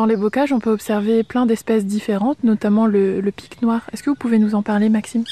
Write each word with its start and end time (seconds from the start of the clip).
Dans 0.00 0.06
les 0.06 0.16
bocages, 0.16 0.50
on 0.50 0.60
peut 0.60 0.70
observer 0.70 1.22
plein 1.24 1.44
d'espèces 1.44 1.84
différentes, 1.84 2.42
notamment 2.42 2.86
le, 2.86 3.20
pic 3.36 3.60
noir. 3.60 3.82
Est-ce 3.92 4.02
que 4.02 4.08
vous 4.08 4.16
pouvez 4.16 4.38
nous 4.38 4.54
en 4.54 4.62
parler, 4.62 4.88
Maxime? 4.88 5.24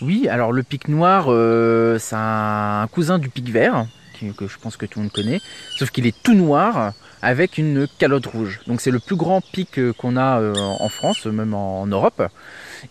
Oui, 0.00 0.28
alors 0.28 0.52
le 0.52 0.62
pic 0.62 0.86
noir, 0.86 1.24
euh, 1.26 1.98
c'est 1.98 2.14
un 2.16 2.86
cousin 2.92 3.18
du 3.18 3.28
pic 3.28 3.50
vert, 3.50 3.84
que 4.30 4.46
je 4.46 4.58
pense 4.58 4.76
que 4.76 4.86
tout 4.86 4.98
le 4.98 5.04
monde 5.04 5.12
connaît, 5.12 5.40
sauf 5.78 5.90
qu'il 5.90 6.06
est 6.06 6.22
tout 6.22 6.34
noir 6.34 6.92
avec 7.22 7.56
une 7.56 7.86
calotte 7.98 8.26
rouge. 8.26 8.60
Donc 8.66 8.80
c'est 8.80 8.90
le 8.90 8.98
plus 8.98 9.16
grand 9.16 9.40
pic 9.40 9.78
euh, 9.78 9.92
qu'on 9.92 10.16
a 10.16 10.40
euh, 10.40 10.54
en 10.56 10.88
France, 10.88 11.24
même 11.26 11.54
en 11.54 11.86
Europe. 11.86 12.22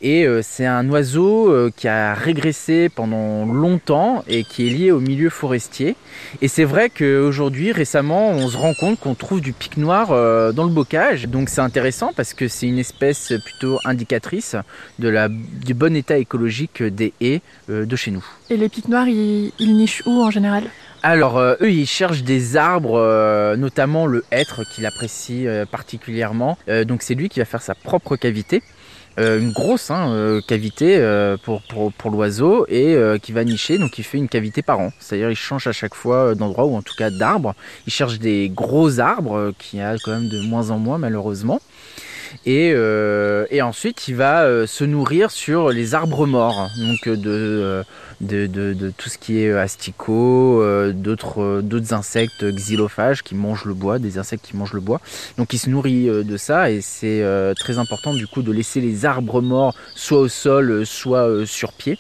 Et 0.02 0.26
euh, 0.26 0.40
c'est 0.42 0.66
un 0.66 0.90
oiseau 0.90 1.70
qui 1.76 1.90
a 1.90 2.14
régressé 2.14 2.88
pendant 2.88 3.46
longtemps 3.46 4.24
et 4.28 4.46
qui 4.46 4.68
est 4.68 4.70
lié 4.70 4.92
au 4.92 5.02
milieu 5.02 5.30
forestier. 5.30 5.98
Et 6.42 6.48
c'est 6.48 6.64
vrai 6.64 6.90
qu'aujourd'hui, 6.90 7.74
récemment, 7.74 8.30
on 8.30 8.48
se 8.48 8.56
rend 8.56 8.74
compte 8.74 9.00
qu'on 9.02 9.16
trouve 9.16 9.42
du 9.42 9.52
pic 9.52 9.76
noir 9.76 10.08
dans 10.54 10.64
le 10.64 10.70
bocage. 10.70 11.28
Donc 11.28 11.50
c'est 11.50 11.60
intéressant 11.60 12.14
parce 12.16 12.34
que 12.34 12.48
c'est 12.48 12.68
une 12.68 12.80
espèce 12.80 13.34
plutôt 13.44 13.80
indicatrice 13.84 14.56
de 15.00 15.10
la, 15.10 15.28
du 15.28 15.74
bon 15.74 15.94
état 15.94 16.18
écologique 16.18 16.82
des 16.82 17.12
haies 17.20 17.42
de 17.68 17.96
chez 17.98 18.12
nous. 18.12 18.26
Et 18.50 18.56
les 18.56 18.70
pics 18.70 18.88
noirs, 18.88 19.10
ils 19.10 19.52
nichent 19.60 20.04
où 20.06 20.22
en 20.22 20.32
général? 20.32 20.64
Alors, 21.04 21.40
euh, 21.40 21.56
eux, 21.62 21.72
ils 21.72 21.88
cherchent 21.88 22.22
des 22.22 22.58
arbres, 22.58 23.00
euh, 23.00 23.56
notamment 23.56 24.06
le 24.06 24.24
hêtre 24.32 24.64
qu'il 24.64 24.86
apprécie 24.86 25.48
euh, 25.48 25.66
particulièrement. 25.66 26.58
donc, 26.86 27.02
c'est 27.02 27.16
lui 27.16 27.28
qui 27.30 27.40
va 27.40 27.46
faire 27.46 27.62
sa 27.62 27.74
propre 27.76 28.16
cavité. 28.16 28.62
une 29.18 29.52
grosse 29.52 29.92
hein, 29.92 30.40
cavité 30.48 30.90
pour, 31.44 31.62
pour, 31.98 32.12
l'oiseau 32.12 32.66
et 32.70 32.96
qui 33.22 33.32
va 33.32 33.44
nicher, 33.44 33.78
donc 33.78 33.98
il 33.98 34.04
fait 34.04 34.18
une 34.18 34.30
cavité 34.30 34.62
par 34.62 34.80
an. 34.80 34.92
C'est-à-dire 35.00 35.30
il 35.30 35.36
change 35.36 35.68
à 35.68 35.74
chaque 35.74 35.96
fois 35.96 36.34
d'endroit 36.36 36.66
ou 36.66 36.76
en 36.76 36.82
tout 36.82 36.96
cas 36.98 37.10
d'arbres. 37.10 37.54
Il 37.88 37.94
cherche 37.94 38.20
des 38.20 38.50
gros 38.50 39.00
arbres 39.00 39.54
qui 39.60 39.82
a 39.82 39.98
quand 40.04 40.12
même 40.12 40.30
de 40.30 40.40
moins 40.42 40.70
en 40.70 40.80
moins 40.80 40.98
malheureusement. 40.98 41.60
Et, 42.46 42.70
et 42.70 43.62
ensuite 43.62 44.08
il 44.08 44.16
va 44.16 44.68
se 44.68 44.84
nourrir 44.84 45.32
sur 45.32 45.70
les 45.70 45.96
arbres 45.96 46.26
morts, 46.26 46.70
donc 46.80 47.08
de 47.08 47.84
de, 48.22 48.92
tout 48.98 49.10
ce 49.10 49.18
qui 49.18 49.40
est 49.40 49.50
euh, 49.50 49.62
asticots, 49.62 50.62
euh, 50.62 50.94
euh, 50.94 51.62
d'autres 51.62 51.94
insectes 51.94 52.46
xylophages 52.46 53.24
qui 53.24 53.36
mangent 53.36 53.66
le 53.66 53.74
bois, 53.74 54.00
des 54.00 54.18
insectes 54.18 54.46
qui 54.46 54.56
mangent 54.56 54.74
le 54.74 54.82
bois. 54.82 55.02
Donc 55.38 55.54
il 55.54 55.58
se 55.58 55.70
nourrit 55.70 56.06
de 56.06 56.38
ça 56.38 56.72
et 56.72 56.82
c'est 56.82 57.24
très 57.56 57.78
important 57.78 58.14
du 58.14 58.28
coup 58.28 58.42
de 58.42 58.52
laisser 58.52 58.82
les 58.82 59.06
arbres 59.06 59.42
morts 59.42 59.76
soit 59.96 60.20
au 60.20 60.28
sol, 60.28 60.86
soit 60.86 61.46
sur 61.46 61.74
pied 61.74 61.98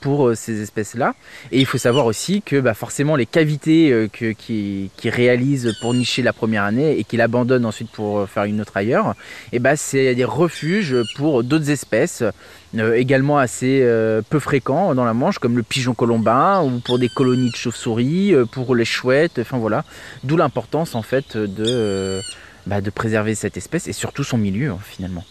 pour 0.00 0.34
ces 0.34 0.62
espèces-là. 0.62 1.14
Et 1.52 1.60
il 1.60 1.66
faut 1.66 1.78
savoir 1.78 2.06
aussi 2.06 2.42
que 2.42 2.60
bah, 2.60 2.74
forcément 2.74 3.16
les 3.16 3.26
cavités 3.26 4.08
qu'ils 4.12 4.90
réalisent 5.04 5.76
pour 5.80 5.94
nicher 5.94 6.22
la 6.22 6.32
première 6.32 6.64
année 6.64 6.98
et 6.98 7.04
qu'ils 7.04 7.20
abandonnent 7.20 7.66
ensuite 7.66 7.90
pour 7.90 8.28
faire 8.28 8.44
une 8.44 8.60
autre 8.60 8.76
ailleurs, 8.76 9.14
bah, 9.58 9.76
c'est 9.76 10.14
des 10.14 10.24
refuges 10.24 10.96
pour 11.16 11.44
d'autres 11.44 11.70
espèces 11.70 12.22
euh, 12.78 12.94
également 12.94 13.38
assez 13.38 13.80
euh, 13.82 14.22
peu 14.28 14.38
fréquents 14.38 14.94
dans 14.94 15.04
la 15.04 15.14
Manche, 15.14 15.38
comme 15.38 15.56
le 15.56 15.62
pigeon 15.62 15.94
colombin 15.94 16.62
ou 16.62 16.80
pour 16.80 16.98
des 16.98 17.08
colonies 17.08 17.50
de 17.50 17.56
chauves-souris, 17.56 18.34
euh, 18.34 18.44
pour 18.44 18.74
les 18.74 18.84
chouettes, 18.84 19.38
enfin 19.38 19.58
voilà. 19.58 19.84
D'où 20.24 20.36
l'importance 20.36 20.94
en 20.94 21.02
fait 21.02 21.36
de, 21.36 22.20
bah, 22.66 22.80
préserver 22.94 23.34
cette 23.34 23.56
espèce 23.56 23.86
et 23.88 23.92
surtout 23.92 24.24
son 24.24 24.38
milieu 24.38 24.70
hein, 24.70 24.78
finalement. 24.82 25.24